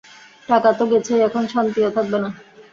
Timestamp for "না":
2.23-2.29